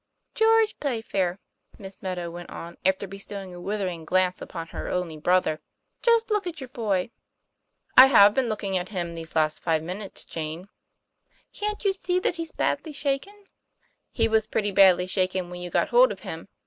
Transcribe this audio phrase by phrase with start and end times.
[0.33, 1.37] "George Playfair,"
[1.77, 5.61] Miss Meadow went on, after bestowing a withering glance upon her only brother,
[6.01, 7.11] 'just look at your boy.""
[7.99, 10.69] I have been looking at him these last five min utes, Jane.""
[11.53, 13.45] Can't you see that he's badly shaken?'"
[14.11, 16.47] He was pretty badly shaken when you got hold of him.